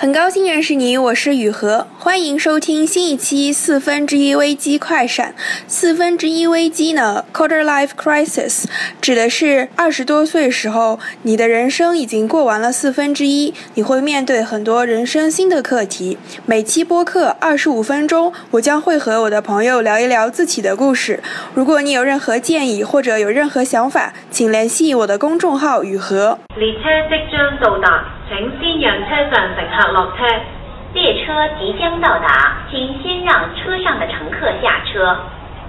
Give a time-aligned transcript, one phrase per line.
[0.00, 5.34] 很高兴认识你，我是雨禾，欢迎收听新一期四分之一危机快闪。
[5.66, 8.64] 四分之一危机呢，quarter life crisis，
[9.02, 16.16] 指的是二十多岁时候，你的人生已经过完了四分之一，你会面对很多人生新的课题。
[16.46, 21.22] 每期播客二十五分钟，我将会和我的朋友聊一聊自己的故事。
[21.52, 26.38] 如果你有任何建议或者有任何想法，请联系我的公众号雨禾。
[26.56, 30.24] 列车即将到达，请先让车上乘客落车。
[30.94, 35.18] 列车即将到达，请先让车上的乘客下车。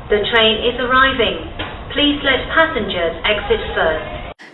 [0.10, 1.38] The train is arriving.
[1.92, 4.00] Please let passengers exit first.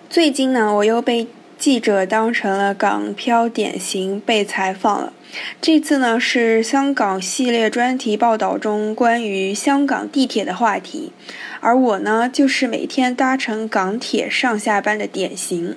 [0.09, 5.11] 最近呢，我又被记者当成了港漂典型被采访了。
[5.59, 11.11] 这次呢是香港系列专题报道中关于香港地铁的话题，
[11.59, 15.75] 而我呢就是每天搭乘港铁上下班的典型。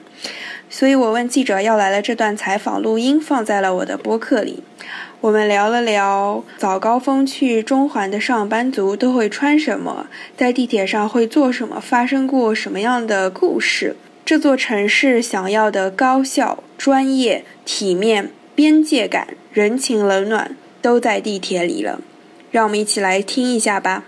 [0.70, 4.62] 所以我问记者要来了这段采访录音放在了我的播客里。
[5.20, 13.96] 我们聊了聊早高峰去中环的上班族都会穿什么，在地铁上会做什么，发生过什么样的故事。
[14.24, 22.00] 这座城市想要的高效、专业、体面、边界感、人情冷暖，都在地铁里了。
[22.50, 24.04] 让我们一起来听一下吧。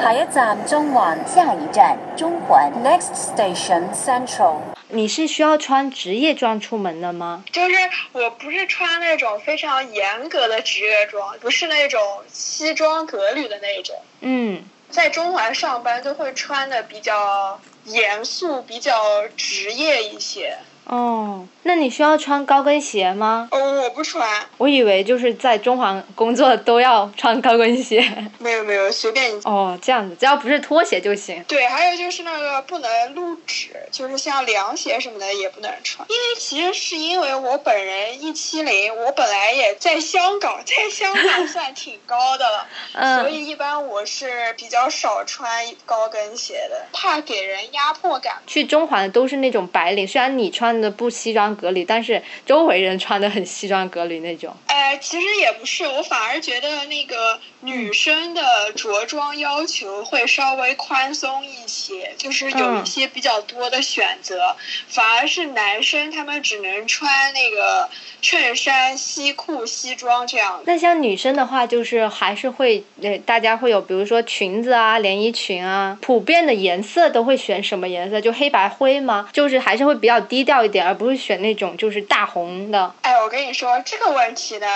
[0.00, 2.72] 下一站中环，下一站中环。
[2.82, 4.56] Next station Central。
[4.88, 7.44] 你是需要穿职业装出门的吗？
[7.52, 7.74] 就是
[8.12, 12.00] 我不是穿那种非常严格的职业装，不是那种
[12.32, 13.94] 西装革履的那种。
[14.22, 20.56] 嗯，在中环上班就会穿的比较严肃，比较职业一些。
[20.90, 23.46] 哦，那你需要穿高跟鞋吗？
[23.52, 28.04] 哦，我不穿，我以为就是在中环工作都要穿高跟鞋。
[28.38, 29.40] 没有没有，随便你。
[29.44, 31.44] 哦，这样子，只要不是拖鞋就行。
[31.46, 36.04] 对，还有就是那个不能露趾，就是像凉鞋什么的也不能穿。
[36.10, 45.48] 因为其实是因为我本人一七零，我本来也在香港，在香港 算挺高的了，嗯所以一般我是比较少穿
[45.86, 48.38] 高跟鞋的，怕给人压迫感。
[48.48, 54.54] 去中环的都是那种白领，虽然你穿的不西装革履，但是周围人穿的很西装革履那种。
[54.66, 64.56] 哎，其实也不是，我反而觉得那个女生的着装要求会稍微宽松一些，就是有嗯一些比较多的选择。
[64.88, 67.88] 反而是男生他们只能穿那个
[68.22, 70.62] 衬衫、西裤、西装这样。
[70.64, 78.20] 那像女生的话，就是还是会呃，大家会有比如说裙子啊、连衣裙啊，普遍的颜色都会选什么颜色？
[78.20, 79.28] 就黑白灰吗？
[79.32, 82.94] 就是还是会比较低调一点，而不是选那种就是大红的。
[83.02, 84.66] 哎，我跟你说这个问题呢，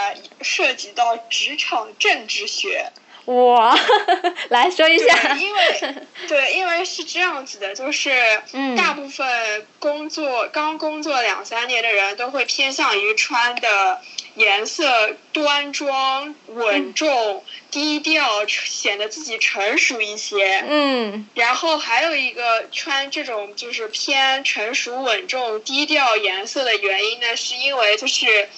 [0.41, 2.91] 涉及到职场政治学。
[3.27, 3.75] 哇，
[4.51, 5.35] 来说一下。
[5.37, 5.95] 因为
[6.29, 8.11] 对，因为是这样子的，就是
[8.53, 14.01] 嗯大部分工作刚工作两三年的人都会偏向于穿的
[14.35, 20.63] 颜色端庄、稳重、低调，显得自己成熟一些。
[20.69, 28.51] 嗯然后还有一个穿这种就是偏成熟、稳重、低调颜色的原因呢，是因为就是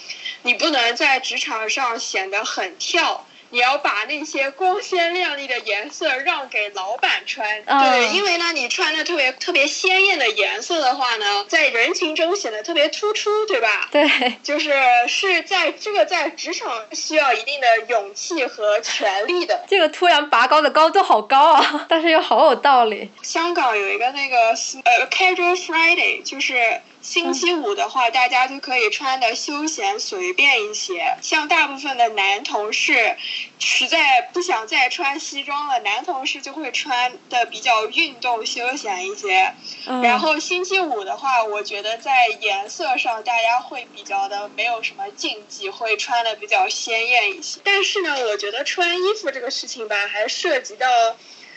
[0.43, 3.25] 你不能在职场上显得很跳。
[3.51, 13.89] 你要把那些光鲜亮丽的颜色让给老板穿，嗯对，因为呢，你穿的特别特别鲜艳的颜色的话呢，在人群中显得特别突出，对吧？
[13.93, 14.09] 对，
[14.43, 14.73] 就是
[15.09, 19.65] 是在这个在职场需要一定的勇气和权力的。
[19.69, 23.11] 这个突然拔高的高度好高啊， 但是又好有道理。
[23.23, 24.49] 香港有一个那个
[24.85, 31.17] 呃 casual Friday，就是星期五的话，大家就可以穿的休闲随便一些。
[31.23, 33.17] 像大部分的男同事，
[33.61, 39.55] 实在不想再穿西装了，男同事就会穿的比较运动休闲一些。
[39.87, 47.61] 嗯、然后星期五的话，我觉得在颜色上大家会比较的没有什么禁忌，会穿的比较鲜艳一些。
[47.63, 50.89] 但是呢，我觉得穿衣服这个事情吧，还涉及到。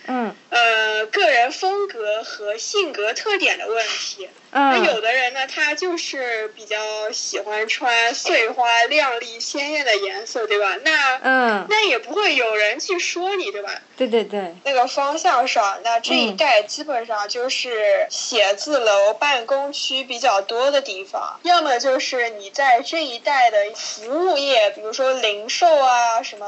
[0.09, 4.25] 嗯呃，个人风格和性格特点的问题。
[4.25, 6.75] 嗯那嗯有的人呢，他就是比较
[7.11, 10.75] 喜欢穿碎花、亮丽、鲜艳的颜色，对吧？
[10.83, 13.69] 那嗯，那也不会有人去说你，对吧？
[13.95, 26.47] 对对对，那个方向上，那这一嗯带基本上就是写字楼、办公区比较多的地方，要么就是你在这一带的服务业，比如说零售啊，什么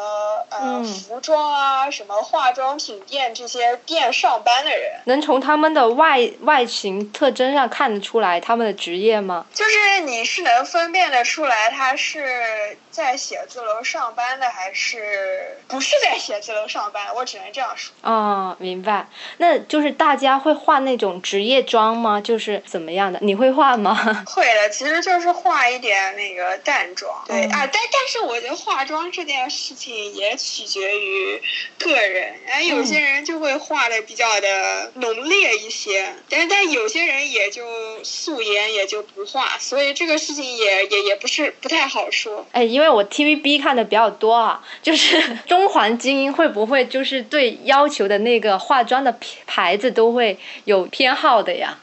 [0.50, 4.92] 呃、嗯服装啊，什么化妆品店这些店上班的人。
[5.06, 9.46] 能从他们的外外形特征上看得出来他们的职业吗？
[9.54, 17.14] 就是你是能分辨得出来他是在写字楼上班的，还是不是在写字楼上班？
[17.16, 17.94] 我只能这样说。
[18.02, 19.08] 哦，明白。
[19.38, 22.22] 那就是大家会化那种职业妆吗？
[22.22, 23.20] 就是怎么样的？
[23.22, 23.96] 你会化吗？
[24.28, 27.12] 会的，其实就是化一点那个淡妆。
[27.28, 31.42] 对、嗯啊，但但是我觉得化妆这件事情也取决于
[31.80, 37.64] 个人，哎，有些人就会画的比较的浓烈一些，但但有些人也就
[38.04, 42.46] 素颜也就不画，所以这个事情也也也不是不太好说。
[42.52, 49.18] 哎，因为我 TVB 看的比较多啊，就是 中环精英会不会就是对要求的那个化妆的
[49.48, 51.80] 牌子都会有偏好的呀？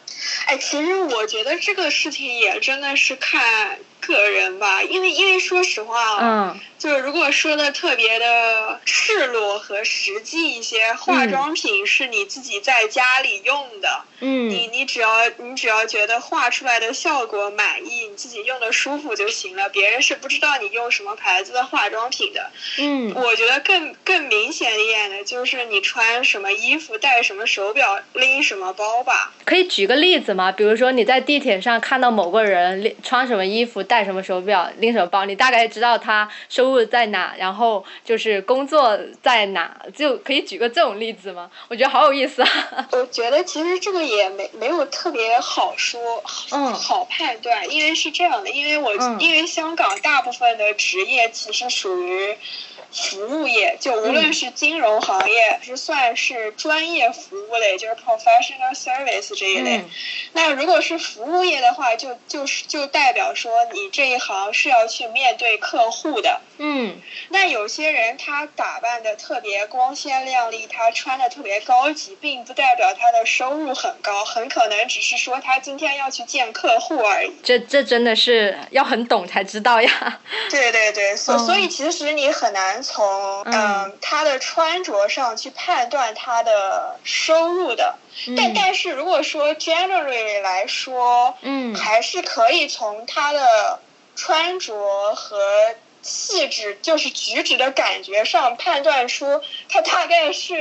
[0.47, 3.79] 哎，其实我觉得这个事情也真的是看
[4.15, 22.49] 个人吧，因为因为说实话啊，嗯就是如果说的特别的赤裸和实际一些，化妆品是你自己在家里用的，嗯你你只要你只要觉得画出来的效果满意，你自己用的舒服就行了，别人是不知道你用什么牌子的化妆品的。
[22.79, 29.33] 嗯我觉得更更明显一点的就是你穿什么衣服、戴什么手表、拎什么包吧。
[29.45, 30.53] 可以举个例子吗？
[30.53, 41.51] 比如说你在地铁上看到某个人穿什么衣服、戴什么手表、拎什么包，你大概知道他收入在哪，然后就是工作在哪，就可以举个这种例子吗？
[41.69, 42.49] 我觉得好有意思啊。
[42.93, 46.01] 我觉得其实这个也没没有特别好说，
[46.53, 52.37] 嗯好判断，因为是这样的，因为我、嗯因为香港大部分的职业其实属于
[52.91, 59.79] 服务业，就无论嗯是金融行业，是算是专业服务类，就是 professional service 这一类。
[59.79, 59.91] 嗯
[60.33, 66.41] 那如果是服务业的话，就就是就代表说你这一行是要去面对客户的。
[66.59, 67.01] 嗯
[67.31, 77.33] 那有些人他打扮的特别光鲜亮丽，他穿的特别高级，并不代表他的收入很高，很可能只是说他今天要去见客户而已。
[77.43, 80.21] 这这真的是要很懂才知道呀。
[80.51, 87.95] 对对对，所、嗯所以其实你很难从嗯嗯他的穿着上去判断他的收入的。
[88.37, 93.79] 但嗯但是如果说 generally 来说，嗯还是可以从他的
[94.17, 95.39] 穿着和
[96.03, 100.55] 气质，就是举止的感觉上判断出他大概是，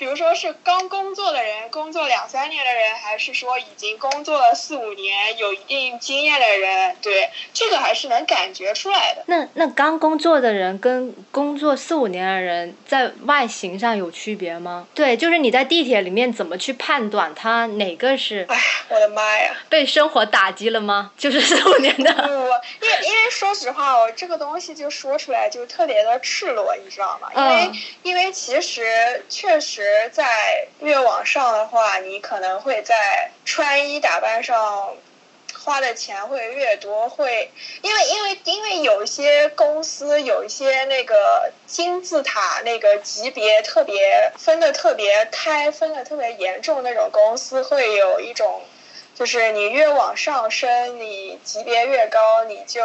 [0.00, 9.22] 比如说是刚工作的人，工作两三年的人，还是说已经工作了四五年，有一定经验的人，对，这个还是能感觉出来的。
[9.26, 14.88] 那那刚工作的人跟工作四五年的人在外形上有区别吗？
[14.94, 18.58] 对，就是你在地铁里面怎么去判断他哪个是哎，
[18.88, 19.54] 我的妈呀！
[19.68, 21.12] 被生活打击了吗？
[21.18, 22.14] 就是四五年不的。
[22.14, 27.30] 不不，因为因为说实话，我这个东西就说出来就特别的赤裸，你知道吗？
[27.36, 27.72] 因为、嗯
[28.02, 29.82] 因为其实确实
[30.12, 34.94] 在越往上的话，你可能会在穿衣打扮上。
[35.62, 37.50] 花的钱会越多，会
[37.82, 48.62] 因为因为因为有一些公司有一些那个金字塔那个级别特别分的特别开，分的特别严重那种公司，会有一种
[49.14, 52.80] 就是你越往上升，你级别越高，你就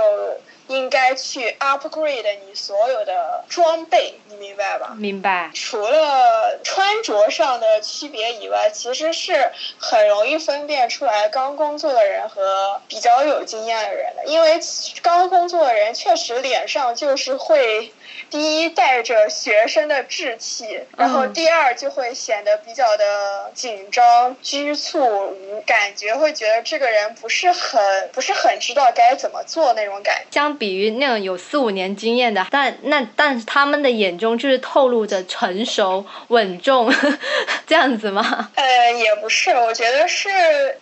[0.67, 4.93] 应该去 upgrade 你所有的装备，你明白吧？
[4.97, 5.51] 明白。
[5.53, 14.25] 除了穿着上的区别以外，其实是很容易分辨出来刚工作的人和比较有经验的人的。
[14.25, 14.59] 因为
[15.01, 17.93] 刚工作的人确实脸上就是会，
[18.29, 25.35] 第一带着学生的稚气，然后嗯第二就会显得比较的紧张、拘促，
[25.65, 30.31] 感觉会觉得这个人不是很不是很知道该怎么做那种感觉。
[30.31, 36.91] 相比于那种有四五年经验的，但那但是他们的眼中就是透露着成熟稳重，
[37.67, 38.49] 这样子吗？
[38.55, 40.29] 呃，也不是，我觉得是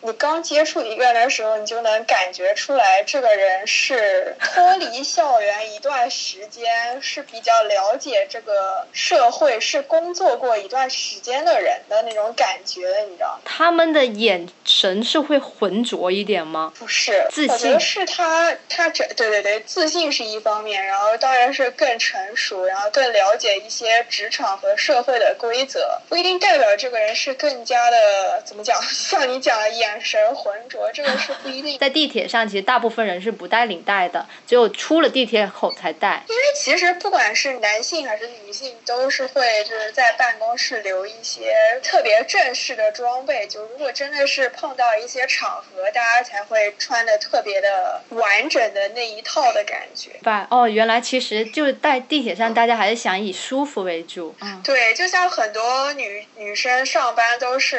[0.01, 13.39] 你刚接触一个人的时候，你就能感觉出来，这个人是 脱离校园一段时间，是比较了解这个社会，是工作过一段时间的人的那种感觉的，你知道吗？
[13.46, 16.72] 他们的眼神是会浑浊一点吗？
[16.77, 31.79] 不是，自信是他，他这对对对，自信是一方面，然后当然是更成熟，然后更了解一些职场和社会的规则，不一定代表这个人是更加的怎么讲， 像你讲的眼神浑浊，这个是不一定。
[31.79, 36.24] 在地铁上，其实大部分人是不带领带的，只有出了地铁口才带。
[36.27, 43.48] 因为其实不管是男性还是女性，都是会就是在办公室留一些特别正式的装备。
[43.48, 50.12] 就如果真的是碰到一些场合，大家才会穿的特别的完整的那一套的感觉。
[50.24, 50.48] 吧？
[50.50, 54.36] 哦，原来其实就是在地铁上，大家还是想以舒服为主。
[54.41, 57.77] 嗯，对，就像很多女女生上班都是，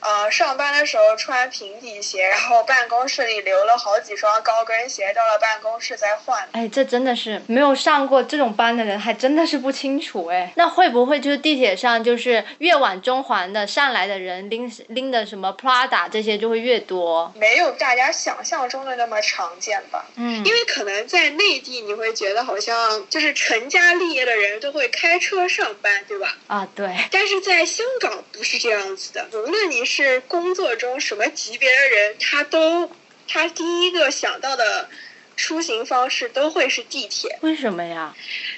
[0.00, 6.46] 呃，上班的时候穿平底鞋，然后办公室里留了好几双高跟鞋，到了办公室再换。
[6.52, 10.52] 哎，这真的是没有上过这种班的人，还真的是不清楚哎。
[10.56, 17.32] 那会不会就是地铁上，就是越往中环的上来的人拎拎的什么 Prada 这些就会越多？
[17.36, 20.04] 没有大家想象中的那么常见吧？
[20.16, 26.36] 嗯，因为可能在内地，你会觉得好像就是成家立业的人都会开车上班，对吧？
[26.46, 32.90] 啊，对，但是在香港不是这样子的，无论你是工作中什么级别的人，他都
[33.28, 34.88] 他第一个想到的
[35.36, 37.38] 出行方式都会是地铁。
[37.42, 38.14] 为什么呀？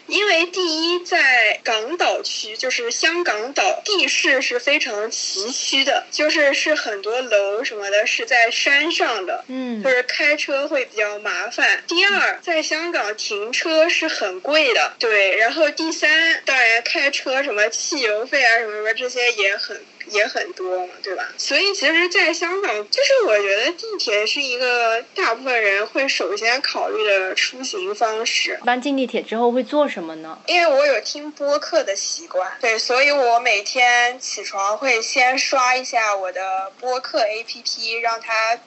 [0.07, 11.83] 因为第一，在港岛区，就是香港岛地势是非常崎岖的，就是是很多楼什么的是在山上的，嗯就是开车会比较麻烦。
[11.89, 15.37] 第二，在香港停车是很贵的，对。
[15.37, 21.29] 然后第三，当然开车什么汽油费啊什么什么这些也很也很多嘛，对吧？
[21.37, 28.59] 所以其实，在香港，就是我觉得地铁是一个大部分人会首先考虑的出行方式。
[28.63, 30.39] 一般进地铁之后会做什么呢？
[30.47, 38.59] 因为我有听播客的习惯，对，所以我每天起床会先刷一下我的播客 APP，让它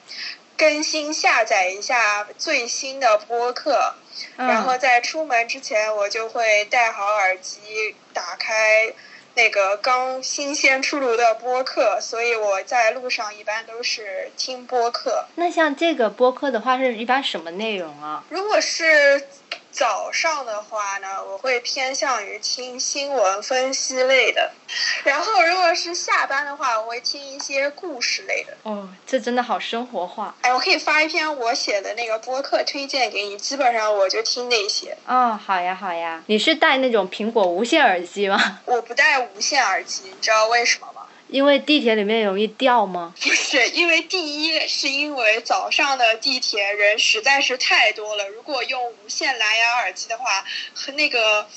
[0.56, 3.94] 更新下载一下最新的播客，
[4.36, 8.92] 然后在出门之前我就会戴好耳机，打开
[9.34, 15.26] 那个刚新鲜出炉的播客，所以我在路上一般都是听播客。
[15.36, 18.24] 那像这个播客的话，是一般什么内容啊？
[18.28, 19.28] 如果是
[19.72, 24.50] 早上的话呢，我会偏向于听新闻分析类的；
[25.04, 28.56] 然后如果是下班的话，我会听一些故事类的。
[28.64, 34.96] 哦，这真的好生活化哎，我可以发一篇我写的那个播客推荐给你，基本上我就听那些。
[35.06, 36.22] 哦，好呀好呀。
[36.26, 38.60] 你是戴那种苹果无线耳机吗？
[38.66, 40.99] 我不戴无线耳机，你知道为什么吗？
[41.30, 43.14] 因为地铁里面容易掉吗？
[43.20, 50.44] 不是，因为第一是因为早上的地铁人实在是太多了，如果用无线蓝牙耳机的话，
[50.74, 51.48] 和那个。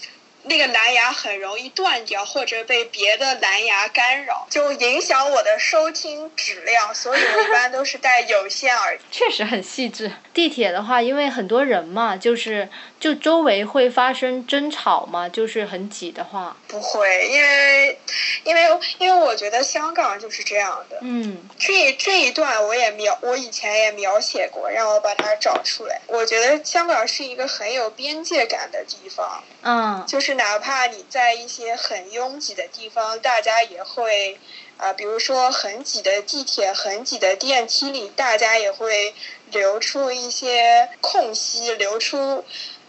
[0.46, 9.04] 那个蓝牙很容易断掉，或者被别的蓝牙干扰，就影响我的收听质量，所以我一般都是戴有线耳机。
[9.10, 10.12] 确实很细致。
[10.34, 12.68] 地铁的话，因为很多人嘛，就是
[13.00, 16.58] 就周围会发生争吵嘛，就是很挤的话。
[16.68, 18.00] 不会，因为
[18.44, 18.62] 因为
[18.98, 20.98] 因为我觉得香港就是这样的。
[21.02, 26.02] 嗯，这这一段我也描，我以前也描写过，让我把它找出来。
[26.08, 29.44] 我觉得香港是一个很有边界感的地方。
[29.62, 34.40] 嗯，就是哪怕你在一些很拥挤的地方，大家也会，
[34.78, 39.14] 啊、比如说很挤的地铁、很挤的电梯里，大家也会
[39.54, 42.44] 留出一些空隙，留出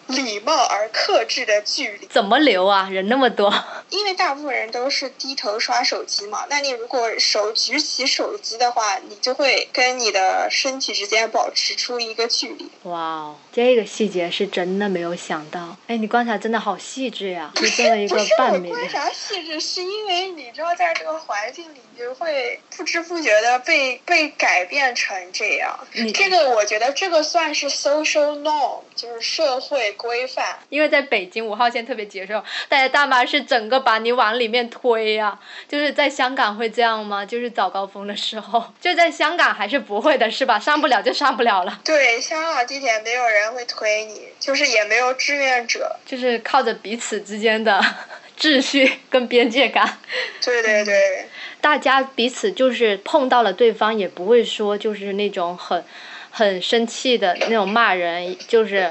[0.09, 2.07] 礼貌而克制的距离。
[2.07, 2.89] 怎么留啊？
[2.91, 3.53] 人那么多。
[3.91, 12.71] 因为大部分人都是低头刷手机嘛，那你如果手举起手机的话，你就会跟你的身体之间保持出一个距离。
[12.85, 15.77] 哇哦，这个细节是真的没有想到。
[15.87, 26.11] 哎，你观察真的好细致呀，就这么一个不是半米我观察细致，是因为你知道，在这个环境里，你就会不知不觉的被被改变成这样你。
[26.13, 30.59] 这个我觉得这个算是 social norm，就是社会规范。
[30.69, 35.39] 因为在北京五号线特别挤的时候，大家大妈是整个把你往里面推呀、
[35.69, 37.25] 就是在香港会这样吗？
[37.25, 40.59] 就是早高峰的时候，就在香港还是不会的，是吧？
[40.59, 45.97] 上不了就上不了了，对，香港地铁没有人会推你，就是也没有志愿者。
[46.07, 47.83] 就是靠着彼此之间的
[48.39, 49.99] 秩序跟边界感。
[50.43, 51.27] 对对对。
[51.61, 55.83] 大家彼此就是碰到了对方，也不会说就是那种很
[56.31, 58.91] 很生气的那种骂人，就是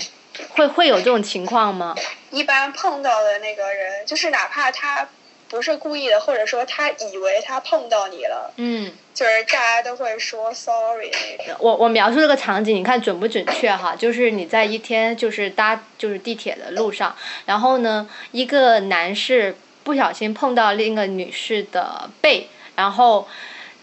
[0.50, 1.96] 会会有这种情况吗？
[2.32, 5.08] 一般碰到的那个人，就是哪怕他
[5.50, 11.56] 不是故意的，或者说他以为他碰到你了，嗯，就是大家都会说 sorry 那种。
[11.60, 13.96] 我我描述这个场景，你看准不准确哈？
[13.96, 23.28] 就是你在一天就是搭就是地铁的路上，然后呢，一个男士不小心碰到另一个女士的背，然后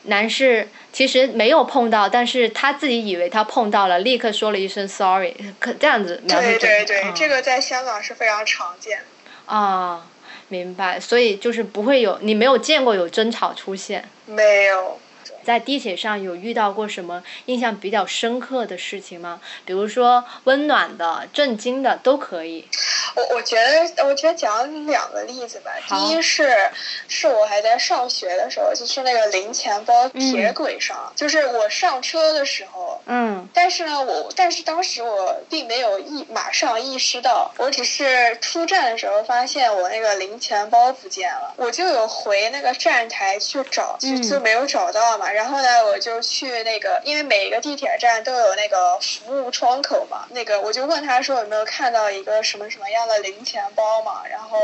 [0.04, 9.54] 男士其实没有碰到，但是他自己以为他碰到了，立刻说了一声 sorry，可这样子描述对对对，嗯这个在香港是非常常见的。
[9.54, 10.06] 啊，
[10.48, 10.98] 明白。
[10.98, 14.08] 所以就是不会有你没有见过有争吵出现。
[14.26, 14.98] 没有，
[15.44, 19.40] 在地铁上有遇到过什么印象比较深刻的事情吗？
[19.64, 22.66] 比如说温暖的、震惊的都可以。
[23.14, 25.72] 我我觉得，我觉得讲两个例子吧。
[25.88, 26.70] 第一是，
[27.08, 45.30] 是我还在上学的时候，就是那个零钱包铁轨上，就是我上车的时候，嗯，但是呢，我但是当时我并没有意马上意识到，我只是出站的时候发现我那个零钱包不见了，我就有回那个站台去找，就就没有找到嘛。
[45.30, 54.58] 然后呢，我就去那个，因为每一个地铁站都有那个服务窗口嘛，那个我就问他说有没有看到一个什么什么样的零钱包嘛，然后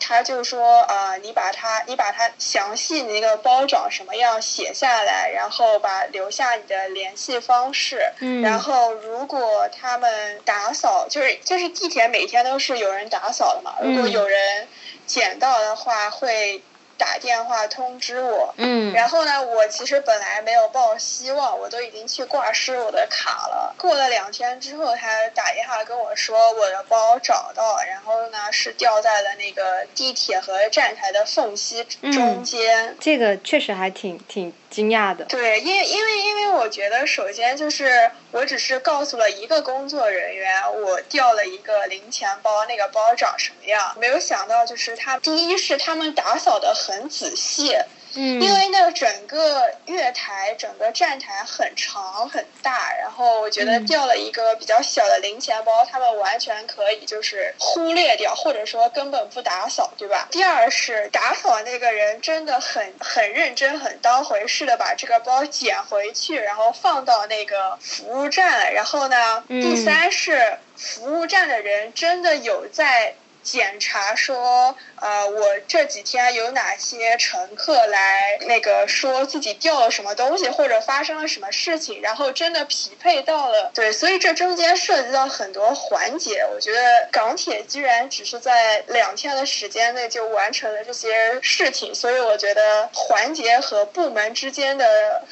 [0.00, 8.00] 他就说啊，你把它，你把它详细那个包长什么样写下来，然后把留下你的联系方式，
[8.42, 14.66] 然后如果他们打扫，就是就是地铁每天都是有人打扫的嘛，如果有人
[15.06, 16.62] 捡到的话会。
[16.98, 23.74] 打电话通知我，嗯，然后呢，我其实本来没有抱希望，我都已经去挂失我的卡了。
[23.76, 32.96] 过了两天之后，他打电话跟我说我的包找到，然后呢是掉在了那个地铁和站台的缝隙中间。
[32.98, 34.50] 这个确实还挺挺。
[34.68, 47.76] 惊讶的，对，因为因为因为我觉得，首先就是我只是告诉了一个工作人员，我掉了一个零钱包，那个包长什么样，没有想到就是他，第一是他们打扫的很仔细。
[48.16, 60.28] 嗯，因为那个整个月台、整个站台很长很大，然后我觉得掉了一个比较小的零钱包，他们完全可以就是忽略掉，或者说根本不打扫，对吧？
[60.30, 68.72] 第二是打扫那个人真的很很认真、很当回事的把这个包捡回去，然后放到那个服务站。
[68.72, 73.14] 然后呢，第三是服务站的人真的有在。
[73.46, 86.44] 检查说，呃，我这几天有哪些乘客来那个说自己掉了什么东西，或者发生了什么事情，然后真的匹配到了，对，所以这中间涉及到很多环节。
[86.52, 95.22] 我觉得港铁居然只是在两天的时间内就完成了这些事情，所以我觉得环节和部门之间的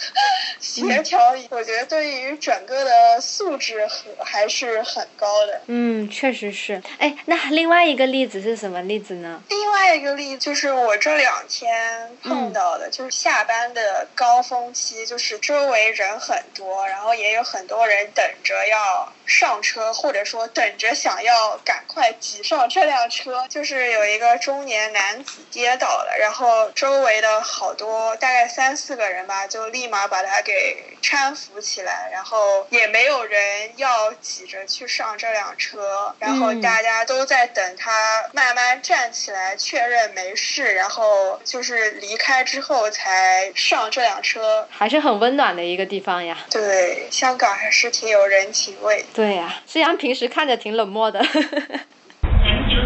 [0.60, 5.60] 协调，我觉得对于整个的素质和还是很高的。
[5.66, 6.80] 嗯，确实是。
[6.98, 8.03] 哎，那另外一个。
[8.06, 9.42] 例子是什么例子呢？
[9.48, 23.46] 另外一个例子就是我这两天碰到的，就是下班的高峰期，就是周围人很多，然后也有很多人等着要上车，或者说等着想要赶快挤上这辆车。
[23.48, 37.93] 就是有一个中年男子跌倒了，然后周围的好多大概三四个人吧，就立马把他给搀扶起来，然后也没有人要挤着去上这辆车，然后大家都在等他。
[37.94, 46.36] 他慢慢站起来，确认没事，然后就是离开之后才上这辆车，还是很温暖的一个地方呀。
[46.50, 49.04] 对，香港还是挺有人情味。
[49.14, 51.22] 对呀，虽然平时看着挺冷漠的。
[51.30, 51.38] 请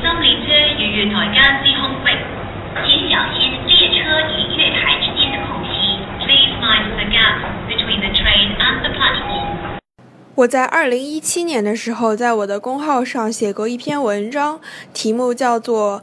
[0.03, 2.13] 小心列车与月台间之空隙，
[2.85, 5.73] 请小心列车与月台之间的空隙。
[6.21, 9.48] Please mind the gap between the train and the platform.
[10.39, 14.61] 我在二零一七年的时候，在我的公号上写过一篇文章，
[14.95, 16.01] 题目叫做《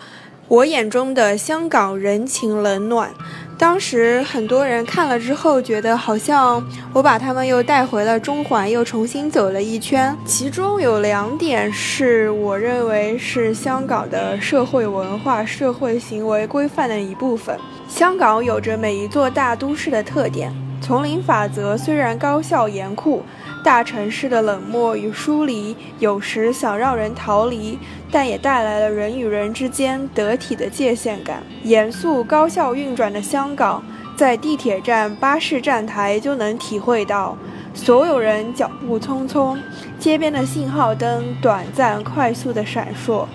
[0.49, 3.09] 我眼中的香港人情冷暖》。
[3.57, 10.13] 当时很多人看了之后，觉得好像我把他们又带回了中环，又重新走了一圈。
[10.25, 17.57] 其中有两点是我认为是香港的社会文化、社会行为规范的一部分。
[17.87, 23.23] 香港有着每一座大都市的特点，丛林法则虽然高效严酷。
[23.65, 27.79] 大城市的冷漠与疏离，有时想让人逃离，
[28.11, 31.41] 但也带来了人与人之间得体的界限感。
[31.63, 33.83] 严肃高效运转的香港，
[34.15, 37.35] 在地铁站、巴士站台就能体会到，
[37.73, 39.57] 所有人脚步匆匆，
[39.97, 43.25] 街边的信号灯短暂快速的闪烁。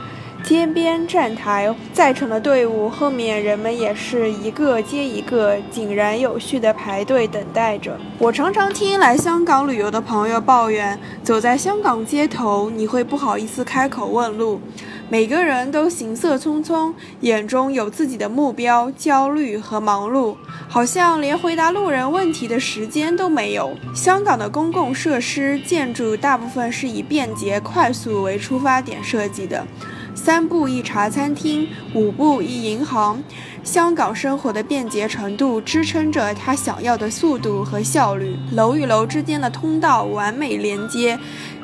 [0.50, 7.96] 街边站台在场的队伍后面，人们也是一个接一个，井然有序地排队等待着。
[8.18, 14.60] 我常常听来香港旅游的朋友抱怨，走在香港街头，你会不好意思开口问路，
[15.08, 20.34] 每个人都行色匆匆，眼中有自己的目标、焦虑和忙碌，
[20.68, 23.72] 好像连回答路人问题的时间都没有。
[23.94, 29.64] 香港的公共设施建筑大部分是以便捷快速为出发点设计的。
[30.14, 33.22] 三步一茶餐厅，五步一银行。
[33.62, 38.36] 香港生活的便捷程度支撑着他想要的速度和效率。
[38.52, 41.18] 楼与楼之间的通道完美连接，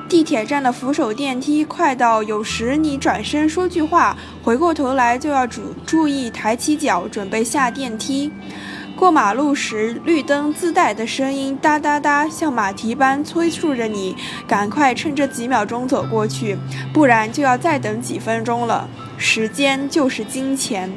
[0.08, 8.30] 地铁站的扶手电梯快到有时你转身说句话，回过头来就要注注意抬起脚准备下电梯。
[8.96, 14.16] 过马路时绿灯自带的声音哒哒哒，像马蹄般催促着你
[14.48, 16.56] 赶快趁这几秒钟走过去，
[16.94, 18.88] 不然就要再等几分钟了。
[19.18, 20.90] 时间就是金钱。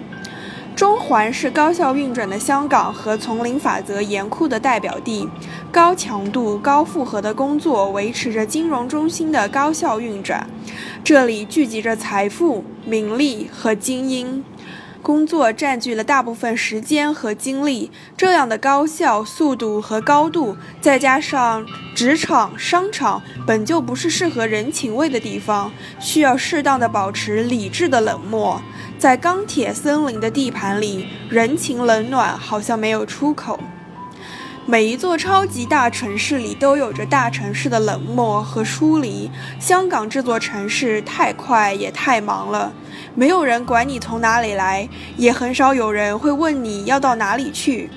[0.78, 5.28] 中环是高效运转的香港和丛林法则严酷的代表地，
[5.70, 10.48] 高强度、高负荷的工作维持着金融中心的高效运转。
[11.04, 14.42] 这里聚集着财富、名利和精英，
[15.02, 17.92] 工作占据了大部分时间和精力。
[18.16, 28.62] 这样的高效、速度和高度，再加上职场、商场本就不是适合人情味的地方，需要适当的保持理智的冷漠。
[28.98, 33.60] 在钢铁森林的地盘里，人情冷暖好像没有出口。
[34.66, 39.32] 每一座超级大城市里都有着大城市的冷漠和疏离。
[39.60, 42.72] 香港这座城市太快也太忙了，
[43.20, 47.90] 没有人管你从哪里来，也很少有人会问你要到哪里去。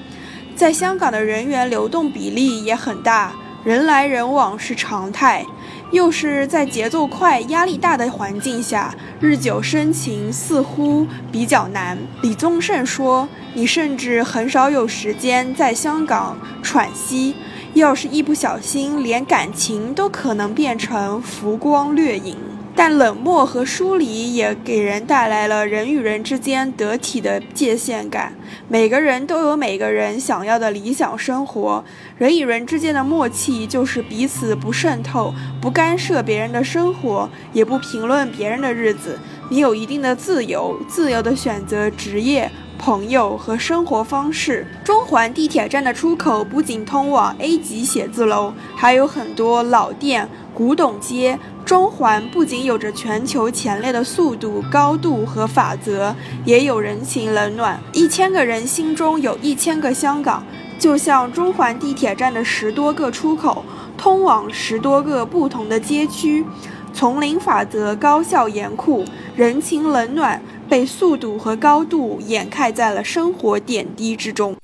[0.56, 3.32] 在香港的人员流动比例也很大，
[3.62, 5.46] 人来人往是常态。
[5.92, 11.96] 又是在节奏快、压力大的环境下，日久生情似乎比较难。
[12.22, 17.36] 李宗盛说：“你甚至很少有时间在香港喘息，
[17.74, 22.36] 要是一不小心，连感情都可能变成浮光掠影。”
[22.74, 28.32] 但冷漠和疏离也给人带来了人与人之间得体的界限感。
[28.68, 31.84] 每个人都有每个人想要的理想生活，
[32.16, 39.18] 人与人之间的默契就是彼此不渗透、不干涉别人的生活，也不评论别人的日子。
[39.50, 44.66] 你有一定的自由，自由的选择职业、朋友和生活方式。
[44.82, 51.38] 中环地铁站的出口不仅通往 A 级写字楼，还有很多老店、古董街。
[51.64, 57.80] 中环不仅有着全球前列的速度、高度和法则，也有人情冷暖。
[57.92, 60.44] 一千个人心中有一千个香港，
[60.78, 63.64] 就像中环地铁站的十多个出口，
[63.96, 66.44] 通往十多个不同的街区。
[66.92, 74.54] 丛林法则高效严酷，人情冷暖被速度和高度掩盖在了生活点滴之中。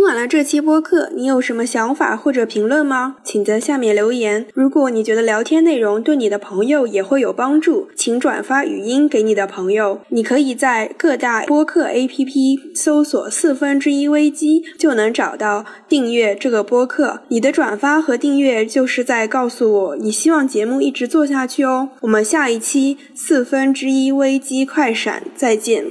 [0.00, 3.16] 听完了这期播客，你有什么想法或者评论吗？
[3.22, 4.46] 请在下面留言。
[4.54, 10.00] 如果你觉得聊天内容对你的朋友也会有帮助，请转发语音给你的朋友。
[10.08, 17.20] 你可以在各大播客 APP 搜索“四分之一危机”，就能找到订阅这个播客。
[17.28, 21.90] 你的转发和订阅就是在告诉我你希望节目一直做下去哦。
[22.00, 25.84] 我们下一期四分之一危机快闪再见。